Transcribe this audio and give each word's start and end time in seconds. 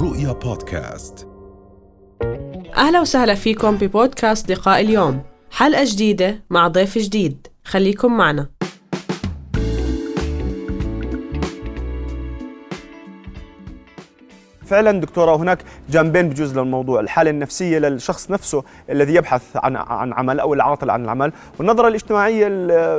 رؤيا 0.00 0.32
بودكاست. 0.32 1.28
أهلا 2.76 3.00
وسهلا 3.00 3.34
فيكم 3.34 3.76
ببودكاست 3.76 4.50
لقاء 4.50 4.80
اليوم. 4.80 5.22
حلقة 5.50 5.84
جديدة 5.84 6.42
مع 6.50 6.68
ضيف 6.68 6.98
جديد. 6.98 7.46
خليكم 7.64 8.16
معنا. 8.16 8.48
فعلا 14.66 15.00
دكتورة 15.00 15.36
هناك 15.36 15.58
جانبين 15.90 16.28
بجوز 16.28 16.58
للموضوع 16.58 17.00
الحالة 17.00 17.30
النفسية 17.30 17.78
للشخص 17.78 18.30
نفسه 18.30 18.64
الذي 18.90 19.14
يبحث 19.14 19.42
عن 19.56 19.76
عن 19.76 20.12
عمل 20.12 20.40
أو 20.40 20.54
العاطل 20.54 20.90
عن 20.90 21.04
العمل 21.04 21.32
والنظرة 21.58 21.88
الاجتماعية 21.88 22.48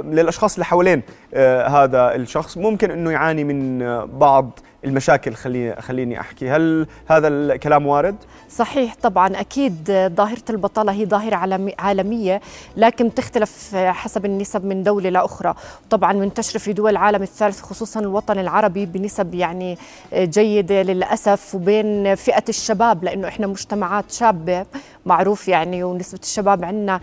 للأشخاص 0.01 0.53
اللي 0.53 0.65
حوالين 0.65 1.01
آه، 1.33 1.67
هذا 1.67 2.15
الشخص. 2.15 2.57
ممكن 2.57 2.91
إنه 2.91 3.11
يعاني 3.11 3.43
من 3.43 3.81
آه، 3.81 4.05
بعض 4.05 4.59
المشاكل 4.85 5.33
خليني 5.33 5.81
خليني 5.81 6.19
أحكي. 6.19 6.49
هل 6.49 6.87
هذا 7.07 7.27
الكلام 7.27 7.87
وارد؟ 7.87 8.15
صحيح 8.49 8.95
طبعا 9.01 9.39
أكيد 9.39 9.75
ظاهرة 10.15 10.43
البطالة 10.49 10.91
هي 10.91 11.05
ظاهرة 11.05 11.35
عالمية 11.79 12.41
لكن 12.77 13.13
تختلف 13.13 13.75
حسب 13.75 14.25
النسب 14.25 14.65
من 14.65 14.83
دولة 14.83 15.09
لاخرى 15.09 15.53
طبعا 15.89 16.13
منتشرة 16.13 16.59
في 16.59 16.73
دول 16.73 16.91
العالم 16.91 17.23
الثالث 17.23 17.61
خصوصا 17.61 17.99
الوطن 17.99 18.39
العربي 18.39 18.85
بنسب 18.85 19.33
يعني 19.35 19.77
جيدة 20.13 20.81
للأسف 20.81 21.55
وبين 21.55 22.15
فئة 22.15 22.43
الشباب 22.49 23.03
لأنه 23.03 23.27
إحنا 23.27 23.47
مجتمعات 23.47 24.11
شابة 24.11 24.65
معروف 25.05 25.47
يعني 25.47 25.83
ونسبة 25.83 26.19
الشباب 26.23 26.65
عندنا 26.65 26.99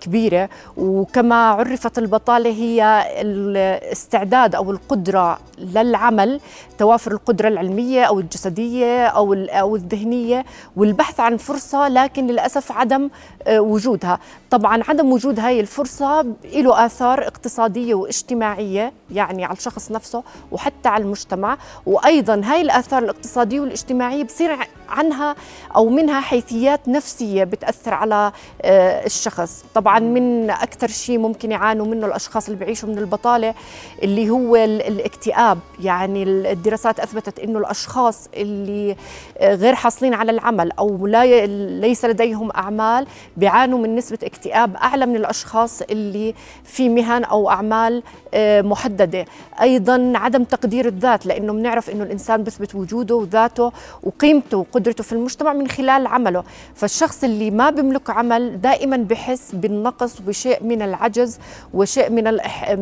كبيرة. 0.00 0.48
وكما 0.76 1.48
عرفت 1.50 1.98
البطالة 1.98 2.50
هي 2.50 3.04
الاستعداد 3.20 4.54
أو 4.54 4.70
القدرة 4.70 5.38
للعمل. 5.58 6.40
توافر 6.78 7.12
القدرة 7.20 7.48
العلمية 7.48 8.04
أو 8.04 8.20
الجسدية 8.20 9.06
أو 9.06 9.76
الذهنية 9.76 10.44
والبحث 10.76 11.20
عن 11.20 11.36
فرصة 11.36 11.88
لكن 11.88 12.26
للأسف 12.26 12.72
عدم 12.72 13.10
آه، 13.46 13.60
وجودها. 13.60 14.18
طبعا 14.50 14.82
عدم 14.88 15.12
وجود 15.12 15.40
هاي 15.40 15.60
الفرصة 15.60 16.26
له 16.44 16.86
آثار 16.86 17.26
اقتصادية 17.26 17.94
واجتماعية 17.94 18.92
يعني 19.10 19.44
على 19.44 19.56
الشخص 19.56 19.90
نفسه 19.90 20.22
وحتى 20.52 20.88
على 20.88 21.04
المجتمع. 21.04 21.58
وأيضا 21.86 22.40
هاي 22.44 22.60
الآثار 22.60 23.02
الاقتصادية 23.02 23.60
والاجتماعية 23.60 24.24
بصير 24.24 24.58
عنها 24.90 25.34
أو 25.76 25.88
منها 25.88 26.20
حيثيات 26.20 26.88
نفسية 26.88 27.44
بتأثر 27.44 27.94
على 27.94 28.32
آه، 28.62 29.06
الشخص. 29.06 29.64
طبعا 29.74 29.98
من 29.98 30.50
أكثر 30.50 30.88
شيء 30.88 31.18
ممكن 31.18 31.50
يعانوا 31.52 31.86
منه 31.86 32.06
الأشخاص 32.06 32.46
اللي 32.46 32.58
بيعيشوا 32.58 32.88
من 32.88 32.98
البطالة 32.98 33.54
اللي 34.02 34.30
هو 34.30 34.56
الاكتئاب. 34.56 35.58
يعني 35.80 36.22
الدراسات 36.22 37.00
أثبتت 37.00 37.38
أنه 37.38 37.58
الأشخاص 37.58 38.28
اللي 38.36 38.96
آه، 39.38 39.54
غير 39.54 39.74
حاصلين 39.74 40.14
على 40.14 40.32
العمل 40.32 40.72
أو 40.72 41.06
لا 41.06 41.46
ليس 41.80 42.04
لديهم 42.04 42.50
أعمال 42.50 43.06
بيعانوا 43.36 43.78
من 43.78 43.96
نسبة 43.96 44.18
اكتئاب 44.24 44.76
أعلى 44.76 45.06
من 45.06 45.16
الأشخاص 45.16 45.82
اللي 45.82 46.34
في 46.64 46.88
مهن 46.88 47.24
أو 47.24 47.50
أعمال 47.50 48.02
آه، 48.34 48.62
محددة. 48.62 49.24
أيضا 49.60 50.12
عدم 50.16 50.44
تقدير 50.44 50.86
الذات 50.86 51.26
لأنه 51.26 51.52
بنعرف 51.52 51.90
أنه 51.90 52.04
الإنسان 52.04 52.44
بثبت 52.44 52.74
وجوده 52.74 53.14
وذاته 53.14 53.72
وقيمته 54.02 54.66
وقدرته 54.80 55.04
في 55.04 55.12
المجتمع 55.12 55.52
من 55.52 55.68
خلال 55.68 56.06
عمله. 56.06 56.44
فالشخص 56.74 57.24
اللي 57.24 57.50
ما 57.50 57.70
بيملك 57.70 58.10
عمل 58.10 58.60
دائما 58.60 58.96
بحس 58.96 59.54
بالنقص 59.54 60.20
وشيء 60.28 60.64
من 60.64 60.82
العجز 60.82 61.38
وشيء 61.74 62.10
من 62.10 62.24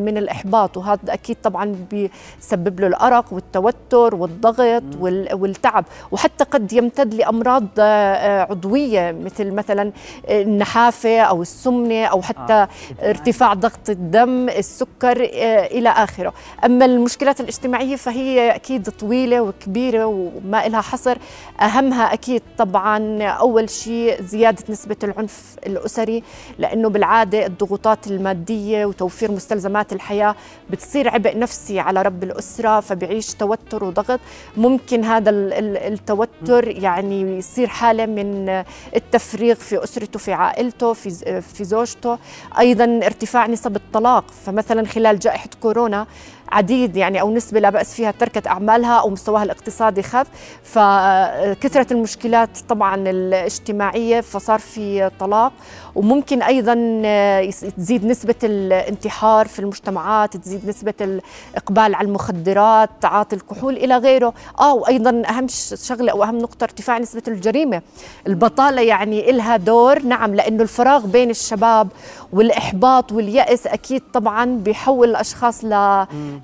من 0.04 0.18
الإحباط. 0.18 0.76
وهذا 0.76 1.00
أكيد 1.08 1.36
طبعا 1.42 1.76
بيسبب 1.90 2.80
له 2.80 2.86
الأرق 2.86 3.32
والتوتر 3.32 4.14
والضغط 4.14 4.82
والتعب. 5.32 5.84
وحتى 6.10 6.44
قد 6.44 6.72
يمتد 6.72 7.14
لأمراض 7.14 7.64
آه، 7.78 8.42
عضوية 8.42 9.12
مثل 9.24 9.50
مثلا 9.50 9.92
النحافة 10.30 11.20
أو 11.20 11.42
السمنة 11.42 12.04
أو 12.04 12.22
حتى 12.22 12.52
آه. 12.52 12.68
ارتفاع 13.02 13.54
ضغط 13.54 13.90
الدم 13.90 14.48
السكر 14.48 15.22
آه، 15.34 15.66
إلى 15.66 15.88
آخره. 15.88 16.32
أما 16.64 16.84
المشكلات 16.84 17.40
الاجتماعية 17.40 17.96
فهي 17.96 18.54
أكيد 18.54 18.88
طويلة 18.90 19.40
وكبيرة 19.42 20.06
وما 20.06 20.68
لها 20.68 20.80
حصر. 20.80 21.18
أهمها 21.88 22.12
أكيد 22.12 22.42
طبعا 22.58 23.22
أول 23.22 23.70
شيء 23.70 24.22
زيادة 24.22 24.64
نسبة 24.68 24.96
العنف 25.04 25.56
الأسري 25.66 26.22
لأنه 26.58 26.88
بالعادة 26.88 27.46
الضغوطات 27.46 28.06
المادية 28.06 28.86
وتوفير 28.86 29.30
مستلزمات 29.30 29.92
الحياة 29.92 30.34
بتصير 30.70 31.08
عبء 31.08 31.38
نفسي 31.38 31.80
على 31.80 32.02
رب 32.02 32.22
الأسرة 32.22 32.80
فبيعيش 32.80 33.34
توتر 33.34 33.84
وضغط. 33.84 34.20
ممكن 34.56 35.04
هذا 35.04 35.30
التوتر 35.30 36.68
يعني 36.68 37.38
يصير 37.38 37.66
حالة 37.66 38.06
من 38.06 38.64
التفريغ 38.96 39.54
في 39.54 39.84
أسرته 39.84 40.18
في 40.18 40.32
عائلته 40.32 40.92
في 40.92 41.10
في 41.40 41.64
زوجته. 41.64 42.18
أيضا 42.58 42.84
ارتفاع 42.84 43.46
نسب 43.46 43.76
الطلاق 43.76 44.24
فمثلا 44.46 44.86
خلال 44.86 45.18
جائحة 45.18 45.50
كورونا 45.60 46.06
عديد 46.52 46.96
يعني 46.96 47.20
أو 47.20 47.30
نسبة 47.30 47.60
لا 47.60 47.70
بأس 47.70 47.94
فيها 47.94 48.10
تركت 48.10 48.46
أعمالها 48.46 49.00
أو 49.00 49.10
مستواها 49.10 49.42
الاقتصادي 49.42 50.02
خف. 50.02 50.26
فكثرة 50.62 51.92
المشكلات 51.92 52.58
طبعا 52.68 52.94
الاجتماعية 52.96 54.20
فصار 54.20 54.58
في 54.58 55.10
طلاق. 55.20 55.52
وممكن 55.94 56.42
أيضا 56.42 56.74
تزيد 57.76 58.04
نسبة 58.04 58.34
الانتحار 58.44 59.48
في 59.48 59.58
المجتمعات 59.58 60.36
تزيد 60.36 60.68
نسبة 60.68 60.94
الإقبال 61.00 61.94
على 61.94 62.08
المخدرات 62.08 62.90
تعاطي 63.00 63.36
الكحول 63.36 63.76
إلى 63.76 63.96
غيره. 63.96 64.34
آه 64.60 64.74
وأيضا 64.74 65.22
أهم 65.28 65.46
شغلة 65.74 66.12
أو 66.12 66.22
اهم 66.24 66.38
نقطة 66.38 66.64
ارتفاع 66.64 66.98
نسبة 66.98 67.22
الجريمة. 67.28 67.82
البطالة 68.26 68.82
يعني 68.82 69.32
لها 69.32 69.56
دور 69.56 70.02
نعم 70.02 70.34
لأنه 70.34 70.62
الفراغ 70.62 71.06
بين 71.06 71.30
الشباب 71.30 71.88
والإحباط 72.32 73.12
واليأس 73.12 73.66
أكيد 73.66 74.02
طبعا 74.12 74.44
بيحول 74.44 75.10
الأشخاص 75.10 75.64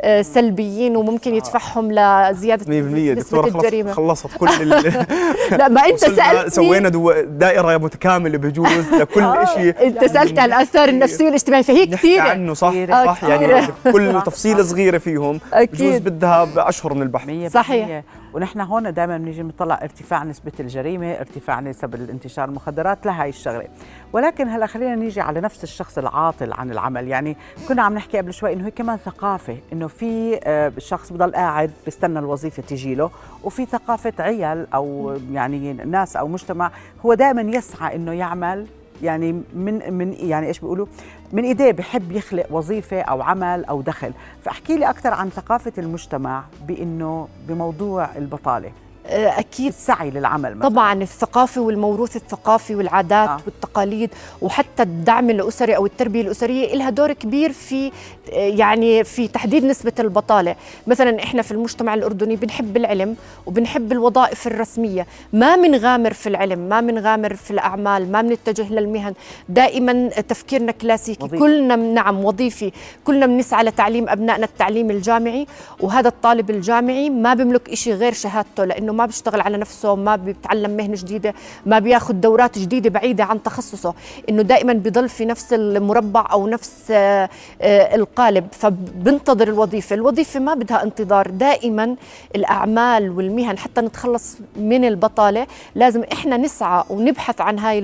لسلبيين 0.05 0.97
وممكن 0.97 1.34
يدفعهم 1.34 1.93
لزيادة 1.93 2.65
100% 2.65 3.19
نسبه 3.19 3.47
الجريمة. 3.47 3.93
خلصت 3.93 4.27
كل 4.38 4.47
لا 5.59 5.69
ما 5.69 5.87
انت 5.87 5.99
سألتني. 5.99 6.50
سوينا 6.50 6.88
دائرة 7.25 7.77
متكاملة 7.78 8.38
بجوز 8.38 8.94
لكل 9.00 9.22
آه، 9.34 9.44
شيء 9.44 9.75
انت 9.87 10.05
سألت 10.05 10.38
عن 10.38 10.47
الآثار 10.49 10.88
النفسية 10.88 11.25
والاجتماعية 11.25 11.62
فهي 11.62 11.87
كثيرة. 11.87 12.22
عنه 12.22 12.55
صح 12.55 12.72
صح. 13.06 13.25
يعني 13.25 13.66
كل 13.93 14.21
تفصيلة 14.27 14.62
صغيرة 14.62 14.99
فيهم 14.99 15.41
بجوز 15.56 15.97
بدها 15.97 16.49
اشهر 16.56 16.94
من 16.94 17.03
البحث. 17.03 17.53
صحيح. 17.53 18.03
ونحن 18.34 18.61
هون 18.61 18.95
دائما 18.95 19.19
بنيجي 19.19 19.43
بنطلع 19.43 19.78
ارتفاع 19.83 20.25
نسبة 20.25 20.53
الجريمة 20.61 21.12
ارتفاع 21.12 21.61
نسب 21.61 21.95
الانتشار 21.95 22.49
المخدرات 22.49 23.06
لهي 23.06 23.28
الشغلة. 23.28 23.69
ولكن 24.12 24.49
هلا 24.49 24.67
خلينا 24.67 24.95
نيجي 24.95 25.21
على 25.21 25.41
نفس 25.41 25.65
الشخص 25.65 25.99
العاطل 25.99 26.53
عن 26.53 26.71
العمل. 26.71 27.09
يعني 27.09 27.37
كنا 27.69 27.83
عم 27.83 27.94
نحكي 27.94 28.19
قبل 28.19 28.33
شوي 28.33 28.53
إنه 28.53 28.67
هي 28.67 28.71
كمان 28.71 28.97
ثقافة 28.97 29.56
إنه 29.73 29.87
في 29.87 30.41
آه، 30.44 30.73
شخص 30.78 31.12
بضل 31.12 31.33
قاعد 31.33 31.71
بيستنى 31.84 32.19
الوظيفة 32.19 32.62
تجي 32.62 32.94
له 32.94 33.11
وفي 33.44 33.67
ثقافة 33.67 34.12
عيال 34.19 34.67
أو 34.75 35.17
يعني 35.33 35.73
ناس 35.73 36.17
أو 36.17 36.28
مجتمع 36.28 36.71
هو 37.06 37.15
دائما 37.15 37.43
يسعى 37.43 37.97
إنه 37.97 38.12
يعمل 38.12 38.67
يعني 39.03 39.32
من 39.55 39.93
من 39.93 40.12
يعني 40.12 40.47
إيش 40.47 40.59
بيقولوا؟ 40.59 40.87
من 41.32 41.44
إيديه 41.44 41.71
بحب 41.71 42.12
يخلق 42.12 42.47
وظيفة 42.50 43.00
أو 43.00 43.22
عمل 43.22 43.65
أو 43.65 43.82
دخل. 43.82 44.12
فأحكي 44.43 44.77
لي 44.77 44.91
أكثر 44.91 45.15
عن 45.15 45.31
ثقافة 45.31 45.72
المجتمع 45.78 46.44
بإنه 46.66 47.28
بموضوع 47.49 48.16
البطالة. 48.16 48.72
أكيد 49.07 49.67
السعي 49.73 50.11
للعمل 50.11 50.55
مثلا. 50.57 50.69
طبعا 50.69 51.03
الثقافه 51.03 51.61
والموروث 51.61 52.17
الثقافي 52.17 52.75
والعادات 52.75 53.29
آه. 53.29 53.41
والتقاليد 53.47 54.11
وحتى 54.43 54.83
الدعم 54.83 55.31
الأسري 55.31 55.77
أو 55.77 55.87
التربية 55.87 56.21
الأسرية 56.21 56.75
لها 56.75 56.91
دور 56.91 57.13
كبير 57.13 57.53
في 57.53 57.93
يعني 58.33 59.05
في 59.05 59.29
تحديد 59.29 59.65
نسبة 59.65 59.93
البطالة 59.99 60.57
مثلا 60.87 61.23
إحنا 61.23 61.43
في 61.43 61.53
المجتمع 61.53 61.95
الأردني 61.95 62.37
بنحب 62.37 62.77
العلم 62.77 63.17
وبنحب 63.47 63.93
الوظائف 63.93 64.47
الرسمية 64.47 65.07
ما 65.33 65.57
بنغامر 65.57 66.12
في 66.12 66.29
العلم 66.29 66.59
ما 66.59 66.81
بنغامر 66.81 67.35
في 67.35 67.50
الأعمال 67.50 68.12
ما 68.12 68.23
بنتجه 68.23 68.73
للمهن 68.73 69.15
دائما 69.49 70.09
تفكيرنا 70.09 70.73
كلاسيكي 70.73 71.25
وظيفة. 71.25 71.39
كلنا 71.45 71.77
نعم 71.77 72.25
وظيفي 72.25 72.73
كلنا 73.05 73.27
بنسعى 73.27 73.65
لتعليم 73.65 74.09
أبنائنا 74.09 74.45
التعليم 74.47 74.91
الجامعي 74.91 75.47
وهذا 75.81 76.09
الطالب 76.09 76.50
الجامعي 76.50 77.11
ما 77.11 77.35
بيملك 77.35 77.75
شيء 77.75 77.95
غير 77.95 78.12
شهادته 78.12 78.65
لأنه 78.65 78.94
ما 78.96 79.06
بيشتغل 79.06 79.41
على 79.41 79.56
نفسه 79.56 79.94
ما 79.94 80.17
بيتعلم 80.17 80.70
مهنة 80.76 80.96
جديدة 80.96 81.35
ما 81.67 81.79
بياخذ 81.79 82.14
دورات 82.14 82.58
جديدة 82.58 82.91
بعيدة 82.91 83.25
عن 83.25 83.43
تخصصه. 83.43 83.94
إنه 84.29 84.43
دائما 84.43 84.73
بضل 84.73 85.08
في 85.08 85.25
نفس 85.25 85.52
المربع 85.52 86.26
أو 86.32 86.46
نفس 86.46 86.91
آه، 86.91 87.29
آه، 87.62 87.94
القالب. 87.94 88.46
فبنتظر 88.52 89.49
الوظيفة. 89.49 89.94
الوظيفة 89.94 90.41
ما 90.41 90.55
بدها 90.55 90.82
انتظار. 90.82 91.31
دائما 91.31 91.96
الأعمال 92.37 93.11
والمهن 93.11 93.58
حتى 93.58 93.81
نتخلص 93.81 94.38
من 94.56 94.85
البطالة 94.85 95.47
لازم 95.75 96.02
إحنا 96.12 96.37
نسعى 96.37 96.85
ونبحث 96.90 97.40
عن 97.40 97.58
هاي 97.58 97.79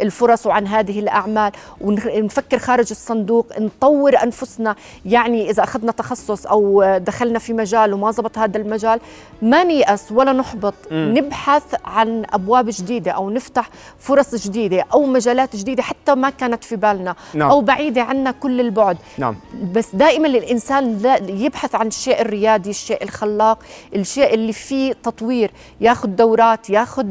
الفرص 0.00 0.46
وعن 0.46 0.66
هذه 0.66 1.00
الأعمال 1.00 1.52
ونفكر 1.80 2.58
خارج 2.58 2.86
الصندوق 2.90 3.46
نطور 3.58 4.22
أنفسنا. 4.22 4.76
يعني 5.06 5.50
إذا 5.50 5.62
أخذنا 5.62 5.92
تخصص 5.92 6.46
أو 6.46 6.96
دخلنا 6.98 7.38
في 7.38 7.52
مجال 7.52 7.94
وما 7.94 8.10
زبط 8.10 8.38
هذا 8.38 8.56
المجال 8.56 9.00
ما 9.42 9.64
نيأس 9.64 10.12
ولا 10.12 10.32
نحبط 10.36 10.74
مم. 10.90 11.14
نبحث 11.18 11.62
عن 11.84 12.22
أبواب 12.32 12.66
جديدة 12.68 13.10
أو 13.10 13.30
نفتح 13.30 13.70
فرص 13.98 14.46
جديدة 14.46 14.84
أو 14.92 15.06
مجالات 15.06 15.56
جديدة 15.56 15.82
حتى 15.82 16.14
ما 16.14 16.30
كانت 16.30 16.64
في 16.64 16.76
بالنا 16.76 17.14
نعم. 17.34 17.50
أو 17.50 17.60
بعيدة 17.60 18.02
عنا 18.02 18.30
كل 18.30 18.60
البعد 18.60 18.96
نعم. 19.18 19.36
بس 19.72 19.94
دائما 19.94 20.28
الإنسان 20.28 21.16
يبحث 21.28 21.74
عن 21.74 21.86
الشيء 21.86 22.20
الريادي 22.20 22.70
الشيء 22.70 23.02
الخلاق 23.02 23.58
الشيء 23.94 24.34
اللي 24.34 24.52
فيه 24.52 24.92
تطوير 24.92 25.50
ياخذ 25.80 26.08
دورات 26.08 26.70
ياخذ 26.70 27.06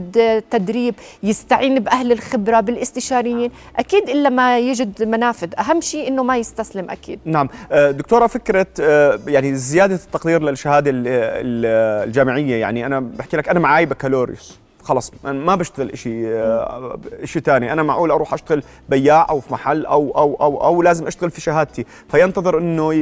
تدريب 0.52 0.96
يستعين 1.24 1.80
بأهل 1.80 2.12
الخبرة 2.12 2.60
بالاستشاريين 2.60 3.52
أكيد 3.76 4.10
إلا 4.10 4.30
ما 4.30 4.60
يجد 4.60 5.04
منافذ 5.04 5.50
أهم 5.60 5.82
شيء 5.82 6.08
إنه 6.08 6.24
ما 6.24 6.38
يستسلم 6.38 6.90
أكيد 6.90 7.20
نعم 7.26 7.50
آه، 7.72 7.92
دكتورة 7.92 8.28
فكرة 8.28 8.68
آه، 8.82 9.20
يعني 9.28 9.56
زيادة 9.56 9.96
التقدير 9.96 10.44
للشهادة 10.44 10.92
الجامعية 10.94 12.56
يعني 12.56 12.86
أنا 12.86 13.00
بحكي 13.16 13.38
لك 13.38 13.50
أنا 13.50 13.60
معي 13.60 13.86
بكالوريوس. 13.86 14.60
خلص 14.84 15.12
ما 15.24 15.56
بشتغل 15.56 15.98
شيء 15.98 16.24
شيء 17.24 17.42
ثاني 17.42 17.74
أنا 17.74 17.84
معقول 17.84 18.12
أروح 18.12 18.34
أشتغل 18.34 18.64
بياع 18.90 19.28
أو 19.30 19.40
في 19.40 19.54
محل 19.54 19.86
أو 19.86 20.12
أو 20.18 20.36
أو 20.42 20.64
أو 20.64 20.82
لازم 20.82 21.08
أشتغل 21.08 21.32
في 21.32 21.42
شهادتي. 21.42 21.86
فينتظر 22.10 22.58
إنه 22.58 22.94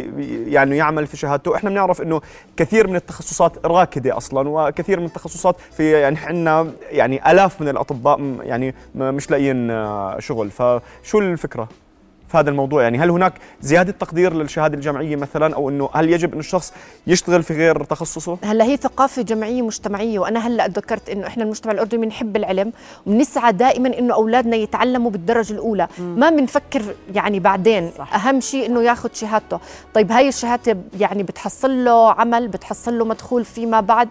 يعني 0.48 0.78
يعمل 0.78 1.08
في 1.08 1.18
شهادته. 1.18 1.56
إحنا 1.56 1.70
بنعرف 1.70 2.02
إنه 2.02 2.22
كثير 2.58 2.88
من 2.88 2.96
التخصصات 2.96 3.66
راكدة 3.66 4.18
أصلا 4.18 4.50
وكثير 4.50 5.00
من 5.00 5.06
التخصصات 5.06 5.56
في 5.78 5.92
يعني 5.92 6.18
عندنا 6.20 6.72
يعني 6.92 7.32
آلاف 7.32 7.62
من 7.62 7.68
الأطباء 7.70 8.20
يعني 8.44 8.76
مش 8.96 9.32
لاقيين 9.32 9.68
شغل. 10.20 10.52
فشو 10.52 11.20
الفكرة؟ 11.20 11.68
في 12.34 12.40
هذا 12.40 12.50
الموضوع 12.50 12.84
يعني 12.84 12.98
هل 12.98 13.10
هناك 13.10 13.34
زيادة 13.62 13.92
تقدير 13.92 14.34
للشهادة 14.34 14.76
الجامعية 14.76 15.16
مثلا 15.16 15.56
أو 15.56 15.70
أنه 15.70 15.90
هل 15.94 16.10
يجب 16.10 16.34
أن 16.34 16.40
الشخص 16.40 16.74
يشتغل 17.08 17.44
في 17.44 17.54
غير 17.54 17.84
تخصصه؟ 17.84 18.38
هلأ 18.44 18.66
هي 18.66 18.78
ثقافة 18.78 19.22
جمعية 19.22 19.62
مجتمعية 19.62 20.20
وأنا 20.20 20.48
هلأ 20.48 20.68
ذكرت 20.68 21.10
أنه 21.10 21.28
إحنا 21.28 21.44
المجتمع 21.44 21.72
الأردني 21.72 22.06
بنحب 22.06 22.36
العلم 22.36 22.72
وبنسعى 23.06 23.52
دائما 23.52 24.00
أنه 24.00 24.14
أولادنا 24.14 24.56
يتعلموا 24.56 25.12
بالدرجة 25.12 25.54
الأولى 25.54 25.88
م. 26.00 26.02
ما 26.02 26.30
بنفكر 26.30 26.82
يعني 27.14 27.40
بعدين 27.40 27.92
صح. 27.98 28.26
أهم 28.26 28.40
شيء 28.40 28.66
أنه 28.66 28.82
ياخذ 28.82 29.10
شهادته 29.14 29.60
طيب 29.94 30.12
هاي 30.12 30.28
الشهادة 30.28 30.78
يعني 31.00 31.24
بتحصل 31.24 31.86
له 31.86 32.12
عمل 32.12 32.48
بتحصل 32.48 33.00
له 33.00 33.06
مدخول 33.06 33.46
فيما 33.46 33.80
بعد 33.80 34.10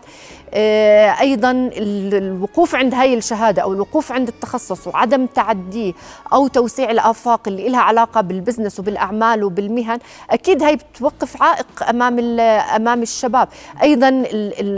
آه 0.55 1.21
أيضا 1.21 1.71
الوقوف 1.77 2.75
عند 2.75 2.95
هاي 2.95 3.15
الشهادة 3.15 3.63
أو 3.63 3.73
الوقوف 3.73 4.13
عند 4.13 4.29
التخصص 4.29 4.87
وعدم 4.87 5.27
تعديه 5.27 5.93
أو 6.33 6.47
توسيع 6.49 6.91
الآفاق 6.91 7.49
اللي 7.49 7.69
لها 7.69 7.81
علاقة 7.81 8.12
علاقة 8.13 8.21
بالبزنس 8.21 8.81
وبالأعمال 8.81 9.45
وبالمهن 9.45 9.99
أكيد 10.31 10.63
هي 10.63 10.77
بتوقف 10.77 11.43
عائق 11.43 11.89
أمام 11.89 12.41
أمام 12.41 13.03
الشباب. 13.03 13.49
أيضا 13.83 14.25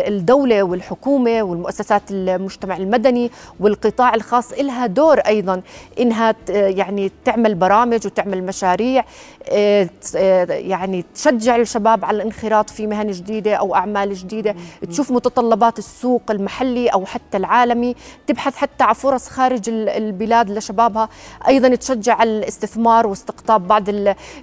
الدولة 0.08 0.62
والحكومة 0.62 1.42
والمؤسسات 1.42 2.02
المجتمع 2.10 2.76
المدني 2.76 3.30
والقطاع 3.60 4.14
الخاص 4.14 4.52
لها 4.52 4.86
دور 4.86 5.18
أيضا 5.18 5.62
إنها 6.00 6.34
يعني 6.48 7.12
تعمل 7.24 7.54
برامج 7.54 8.06
وتعمل 8.06 8.44
مشاريع 8.44 9.04
آه، 9.48 9.88
آه، 10.16 10.44
يعني 10.52 11.04
تشجع 11.14 11.56
الشباب 11.56 12.04
على 12.04 12.16
الانخراط 12.16 12.70
في 12.70 12.86
مهن 12.86 13.10
جديدة 13.10 13.54
أو 13.54 13.74
أعمال 13.74 14.14
جديدة. 14.14 14.54
تشوف 14.90 15.10
متطلبات 15.10 15.78
السوق 15.78 16.22
المحلي 16.30 16.88
أو 16.88 17.06
حتى 17.06 17.36
العالمي 17.36 17.94
تبحث 18.26 18.56
حتى 18.56 18.84
على 18.84 18.94
فرص 18.94 19.28
خارج 19.28 19.68
البلاد 19.68 20.50
لشبابها. 20.50 21.08
أيضا 21.48 21.74
تشجع 21.74 22.22
الاستثمار 22.22 23.06
واستقطاب 23.14 23.68
بعض 23.68 23.88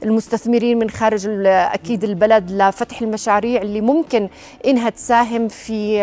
المستثمرين 0.04 0.80
من 0.80 0.90
خارج 0.90 1.28
أكيد 1.46 2.04
البلد 2.04 2.52
لفتح 2.52 3.02
المشاريع 3.02 3.62
اللي 3.62 3.82
ممكن 3.82 4.30
إنها 4.66 4.90
تساهم 4.90 5.48
في 5.48 6.02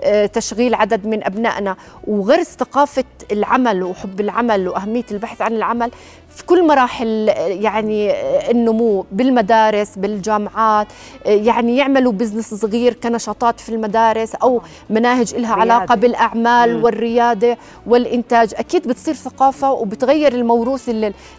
آه، 0.00 0.26
تشغيل 0.26 0.74
عدد 0.74 1.06
من 1.06 1.24
أبنائنا. 1.24 1.76
وغرس 2.06 2.46
ثقافه 2.46 3.04
العمل 3.32 3.82
وحب 3.82 4.20
العمل 4.20 4.68
وأهمية 4.68 5.04
البحث 5.10 5.42
عن 5.42 5.52
العمل 5.52 5.90
في 6.28 6.46
كل 6.46 6.66
مراحل 6.66 7.28
يعني 7.38 8.12
النمو 8.50 9.06
بالمدارس 9.12 9.98
بالجامعات 9.98 10.86
يعني 11.24 11.76
يعملوا 11.76 12.12
بزنس 12.12 12.54
صغير 12.54 12.92
كنشاطات 12.92 13.60
في 13.60 13.68
المدارس 13.68 14.34
أو 14.34 14.62
مناهج 14.90 15.34
لها 15.34 15.54
علاقة 15.54 15.94
بالأعمال 15.94 16.76
مم. 16.78 16.84
والريادة 16.84 17.58
والإنتاج. 17.86 18.54
أكيد 18.56 18.88
بتصير 18.88 19.14
ثقافة 19.14 19.72
وبتغير 19.72 20.32
الموروث 20.32 20.90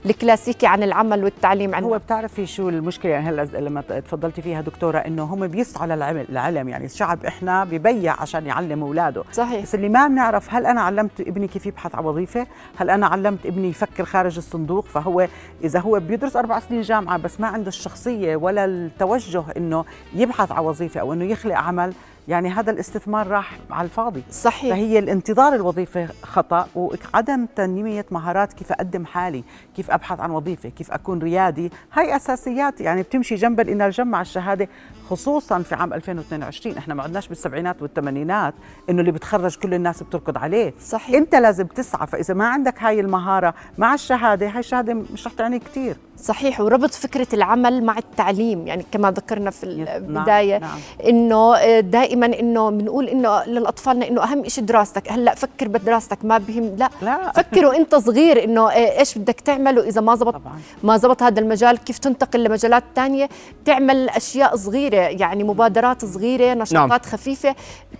الكلاسيكي 0.05 0.67
عن 0.67 0.83
العمل 0.83 1.23
والتعليم 1.23 1.75
عندنا. 1.75 1.93
هو 1.93 1.97
بتعرفي 1.97 2.45
شو 2.45 2.69
المشكلة؟ 2.69 3.11
يعني 3.11 3.29
هلأ 3.29 3.59
لما 3.59 3.81
تفضلتي 3.81 4.41
فيها 4.41 4.61
دكتورة 4.61 4.97
إنه 4.97 5.23
هم 5.23 5.47
بيسعوا 5.47 5.85
للعلم 6.29 6.69
يعني 6.69 6.85
الشعب 6.85 7.25
إحنا 7.25 7.63
ببيع 7.63 8.21
عشان 8.21 8.45
يعلم 8.45 8.83
أولاده. 8.83 9.23
صحيح. 9.33 9.63
بس 9.63 9.75
اللي 9.75 9.89
ما 9.89 10.07
بنعرف 10.07 10.53
هل 10.53 10.65
أنا 10.65 10.81
علمت 10.81 11.21
ابني 11.21 11.47
كيف 11.47 11.65
يبحث 11.65 11.95
عن 11.95 12.05
وظيفة؟ 12.05 12.47
هل 12.77 12.89
أنا 12.89 13.07
علمت 13.07 13.45
ابني 13.45 13.69
يفكر 13.69 14.05
خارج 14.05 14.37
الصندوق؟ 14.37 14.78
فهو 14.85 15.27
إذا 15.63 15.79
هو 15.79 15.99
بيدرس 15.99 16.35
أربع 16.35 16.59
سنين 16.59 16.81
جامعة 16.81 17.17
بس 17.17 17.39
ما 17.39 17.47
عنده 17.47 17.67
الشخصية 17.67 18.35
ولا 18.35 18.65
التوجه 18.65 19.43
إنه 19.57 19.85
يبحث 20.15 20.51
عن 20.51 20.63
وظيفة 20.63 20.99
أو 20.99 21.13
إنه 21.13 21.25
يخلق 21.25 21.55
عمل 21.55 21.93
يعني 22.29 22.49
هذا 22.49 22.71
الاستثمار 22.71 23.27
راح 23.27 23.57
على 23.71 23.85
الفاضي. 23.85 24.23
صحيح. 24.31 24.75
فهي 24.75 24.99
الانتظار 24.99 25.55
الوظيفه 25.55 26.07
خطأ 26.23 26.67
وعدم 26.75 27.45
تنمية 27.55 28.05
مهارات 28.11 28.53
كيف 28.53 28.71
أقدم 28.71 29.05
حالي 29.05 29.43
كيف 29.75 29.91
أبحث 29.91 30.19
عن 30.19 30.31
وظيفة 30.31 30.69
كيف 30.69 30.91
أكون 30.91 31.19
ريادي. 31.19 31.71
هاي 31.93 32.15
أساسيات 32.15 32.81
يعني 32.81 33.01
بتمشي 33.01 33.35
جنب 33.35 33.59
الانالجم 33.59 34.07
مع 34.07 34.21
الشهادة 34.21 34.67
خصوصا 35.09 35.59
في 35.59 35.75
عام 35.75 35.93
2022 35.93 36.77
إحنا 36.77 36.93
ما 36.93 37.03
عدناش 37.03 37.27
بالسبعينات 37.27 37.81
والثمانينات 37.81 38.53
إنه 38.89 38.99
اللي 38.99 39.11
بتخرج 39.11 39.55
كل 39.55 39.73
الناس 39.73 40.03
بتركض 40.03 40.37
عليه. 40.37 40.73
صحيح. 40.81 41.15
أنت 41.15 41.35
لازم 41.35 41.65
تسعى 41.65 42.07
فإذا 42.07 42.33
ما 42.33 42.47
عندك 42.47 42.83
هاي 42.83 42.99
المهارة 42.99 43.53
مع 43.77 43.93
الشهادة 43.93 44.47
هاي 44.47 44.59
الشهادة 44.59 44.93
مش 44.93 45.27
رح 45.27 45.33
تعني 45.33 45.59
كثير 45.59 45.97
صحيح 46.23 46.61
وربط 46.61 46.93
فكرة 46.93 47.27
العمل 47.33 47.83
مع 47.83 47.97
التعليم. 47.97 48.67
يعني 48.67 48.85
كما 48.91 49.11
ذكرنا 49.11 49.49
في 49.49 49.65
نعم، 49.65 49.87
البداية 49.95 50.57
نعم. 50.57 50.69
نعم. 50.69 50.79
إنه 51.09 51.55
آه، 51.55 51.79
دائما 52.19 52.39
إنه 52.39 52.69
بنقول 52.69 53.07
إنه 53.07 53.43
للاطفال 53.43 54.03
إنه 54.03 54.23
أهم 54.23 54.47
شيء 54.47 54.63
دراستك 54.63 55.11
هلأ 55.11 55.35
فكر 55.35 55.67
بدراستك 55.67 56.25
ما 56.25 56.37
بهم 56.37 56.75
لا, 56.77 56.89
لا. 57.01 57.31
فكر 57.31 57.65
وانت 57.65 57.95
صغير 57.95 58.43
إنه 58.43 58.69
آه، 58.69 58.99
إيش 58.99 59.17
بدك 59.17 59.39
تعمل 59.39 59.79
واذا 59.79 60.01
ما 60.01 60.15
زبط 60.15 60.33
طبعا. 60.33 60.59
ما 60.83 60.97
زبط 60.97 61.23
هذا 61.23 61.39
المجال 61.39 61.77
كيف 61.77 61.97
تنتقل 61.97 62.43
لمجالات 62.43 62.83
ثانية 62.95 63.29
تعمل 63.65 64.09
أشياء 64.09 64.55
صغيرة 64.55 64.97
يعني 64.97 65.43
مبادرات 65.43 66.05
صغيرة 66.05 66.53
نشاطات 66.53 66.89
نعم. 66.89 66.99
خفيفة 66.99 67.55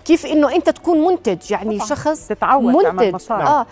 كيف 0.06 0.26
إنه 0.26 0.56
أنت 0.56 0.70
تكون 0.70 1.08
منتج 1.08 1.52
يعني 1.52 1.76
طبعا. 1.78 1.88
شخص 1.88 2.28
تتعود 2.28 2.76
منتج 2.76 3.16
آه 3.32 3.34
آه، 3.34 3.66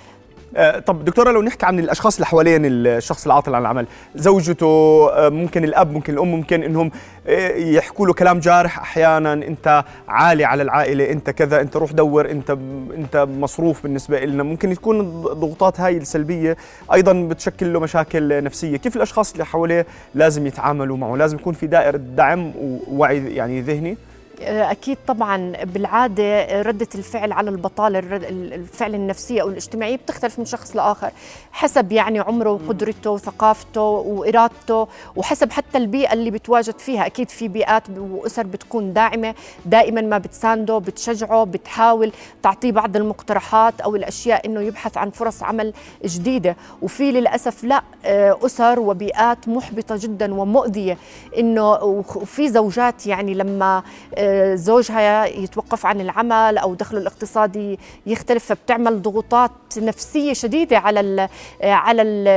طب 0.86 1.06
دكتورة 1.06 1.32
لو 1.32 1.42
نحكي 1.42 1.66
عن 1.66 1.80
الأشخاص 1.80 2.16
اللي 2.16 2.26
حوالين 2.26 2.62
الشخص 2.66 3.26
العاطل 3.26 3.56
عن 3.56 3.62
العمل 3.62 3.88
زوجته 4.16 4.66
آه، 5.14 5.30
ممكن 5.30 5.64
الأب 5.64 5.92
ممكن 5.92 6.14
الأم 6.14 6.28
ممكن 6.32 6.64
إنهم 6.64 6.92
آه، 7.28 7.50
يحكوا 7.56 8.08
له 8.08 8.14
كلام 8.14 8.40
جارح 8.40 8.80
أحيانا 8.80 9.34
أنت 9.34 9.84
عالي 10.08 10.46
على 10.46 10.64
العائلة 10.64 11.12
أنت 11.12 11.30
كذا 11.30 11.62
أنت 11.62 11.78
روح 11.78 11.92
دور 11.92 12.32
أنت 12.32 12.58
أنت 12.98 13.28
مصروف 13.40 13.84
بالنسبة 13.84 14.20
لنا 14.26 14.44
ممكن 14.44 14.74
تكون 14.76 15.00
الضغوطات 15.00 15.80
هاي 15.80 15.98
السلبية 15.98 16.58
أيضا 16.94 17.14
بتشكل 17.14 17.74
له 17.74 17.80
مشاكل 17.80 18.44
نفسية. 18.44 18.78
كيف 18.78 18.96
الأشخاص 18.96 19.32
اللي 19.32 19.46
حواليه 19.46 19.86
لازم 20.16 20.48
يتعاملوا 20.48 20.98
معه؟ 20.98 21.16
لازم 21.16 21.38
يكون 21.38 21.54
في 21.54 21.68
دائرة 21.68 21.98
دعم 21.98 22.52
ووعي 22.58 23.36
يعني 23.36 23.62
ذهني؟ 23.62 23.98
أكيد 24.42 24.98
طبعا 25.08 25.54
بالعادة 25.64 26.62
ردة 26.62 26.88
الفعل 26.96 27.32
على 27.32 27.50
البطالة 27.50 28.00
الفعل 28.00 28.96
النفسية 28.96 29.42
أو 29.42 29.50
الاجتماعية 29.50 29.96
بتختلف 29.96 30.40
من 30.40 30.46
شخص 30.46 30.76
لآخر 30.76 31.12
حسب 31.52 31.92
يعني 31.92 32.20
عمره 32.20 32.50
وقدرته 32.52 33.12
وثقافته 33.12 33.82
وإرادته 33.82 34.88
وحسب 35.16 35.52
حتى 35.52 35.78
البيئة 35.78 36.14
اللي 36.14 36.32
بتواجد 36.32 36.80
فيها. 36.80 37.06
أكيد 37.06 37.30
في 37.30 37.48
بيئات 37.48 37.84
وأسر 38.00 38.44
بتكون 38.44 38.94
داعمة 38.94 39.36
دائما 39.66 40.02
ما 40.02 40.18
بتسانده 40.18 40.78
بتشجعه 40.78 41.44
بتحاول 41.44 42.12
تعطيه 42.44 42.72
بعض 42.72 42.96
المقترحات 42.96 43.82
أو 43.82 43.96
الأشياء 43.96 44.46
إنه 44.46 44.62
يبحث 44.62 44.98
عن 44.98 45.10
فرص 45.10 45.44
عمل 45.44 45.74
جديدة. 46.06 46.56
وفي 46.82 47.12
للأسف 47.12 47.64
لا 47.64 47.82
آه، 48.06 48.38
أسر 48.46 48.80
وبيئات 48.80 49.48
محبطة 49.48 49.96
جدا 50.00 50.34
ومؤذية 50.34 50.98
إنه 51.38 51.72
وفي 51.74 52.50
زوجات 52.50 53.08
يعني 53.08 53.34
لما 53.34 53.84
آه، 54.16 54.27
زوجها 54.56 55.26
يتوقف 55.26 55.86
عن 55.86 56.02
العمل 56.02 56.58
أو 56.58 56.74
دخله 56.74 57.00
الاقتصادي 57.00 57.80
يختلف 58.06 58.46
فبتعمل 58.46 59.02
ضغوطات 59.02 59.52
نفسية 59.78 60.34
شديدة 60.34 60.78
على 60.78 61.00
ال 61.00 61.30
على 61.64 62.02
ال 62.02 62.28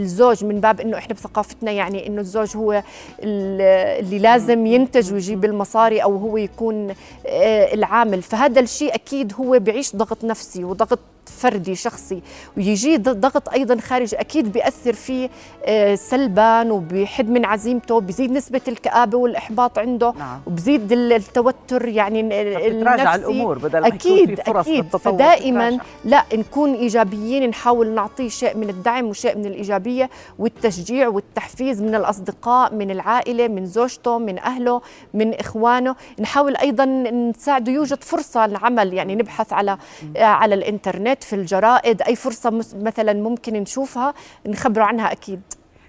الزوج 0.00 0.44
من 0.44 0.60
باب 0.60 0.80
إنه 0.80 0.98
إحنا 0.98 1.14
بثقافتنا 1.14 1.70
يعني 1.70 2.06
إنه 2.06 2.20
الزوج 2.20 2.56
هو 2.56 2.82
اللي 3.22 4.18
لازم 4.18 4.66
ينتج 4.66 5.12
ويجيب 5.12 5.44
المصاري 5.44 6.02
أو 6.02 6.16
هو 6.16 6.36
يكون 6.36 6.90
آه، 7.26 7.74
العامل. 7.74 8.22
فهذا 8.22 8.60
الشيء 8.60 8.94
أكيد 8.94 9.32
هو 9.40 9.58
بيعيش 9.58 9.96
ضغط 9.96 10.24
نفسي 10.24 10.64
وضغط 10.64 10.98
فردي 11.28 11.74
شخصي 11.74 12.22
ويجي 12.56 12.96
ضغط 12.96 13.48
أيضا 13.48 13.80
خارجي 13.80 14.16
أكيد 14.16 14.52
بيأثر 14.52 14.92
فيه 14.92 15.30
آه، 15.64 15.94
سلبا 15.94 16.72
وبيحد 16.72 17.30
من 17.30 17.44
عزيمته 17.44 18.00
بيزيد 18.00 18.32
نسبة 18.32 18.60
الكآبة 18.68 19.18
والإحباط 19.18 19.78
عنده 19.78 20.14
نعم. 20.18 20.40
وبزيد 20.46 20.92
التوتر 20.92 21.88
يعني 21.88 22.20
النفسي 22.20 23.14
الأمور 23.14 23.58
بدل 23.58 23.80
ما 23.80 23.86
أكيد 23.86 24.34
في 24.34 24.36
فرص 24.36 24.68
أكيد. 24.68 24.96
فدائما 24.96 25.78
لا 26.04 26.24
نكون 26.34 26.74
إيجابيين 26.74 27.48
نحاول 27.48 27.88
نعطيه 27.88 28.28
شيء 28.28 28.56
من 28.56 28.68
الدعم 28.70 29.04
وشيء 29.04 29.38
من 29.38 29.46
الإيجابية 29.46 30.10
والتشجيع 30.38 31.08
والتحفيز 31.08 31.82
من 31.82 31.94
الأصدقاء 31.94 32.74
من 32.74 32.90
العائلة 32.90 33.48
من 33.48 33.66
زوجته 33.66 34.18
من 34.18 34.38
أهله 34.38 34.80
من 35.14 35.34
إخوانه. 35.34 35.96
نحاول 36.20 36.56
أيضا 36.56 36.84
نساعده 36.84 37.72
يوجد 37.72 38.04
فرصة 38.04 38.46
للعمل 38.46 38.94
يعني 38.94 39.14
نبحث 39.14 39.52
على 39.52 39.78
على 40.16 40.54
الإنترنت. 40.54 41.15
في 41.24 41.36
الجرائد 41.36 42.02
أي 42.02 42.16
فرصة 42.16 42.50
مثلا 42.74 43.12
ممكن 43.12 43.52
نشوفها 43.52 44.14
نخبره 44.46 44.82
عنها 44.84 45.12
أكيد. 45.12 45.40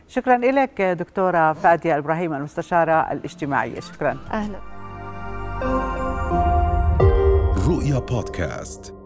شكرا 0.07 0.37
لك 0.37 0.81
دكتورة 0.81 1.53
فادية 1.53 1.97
إبراهيم 1.97 2.33
المستشارة 2.33 3.11
الاجتماعية. 3.11 3.79
شكرا. 3.79 4.17
أهلا. 4.33 4.59
رؤيا 7.67 7.99
بودكاست. 7.99 8.96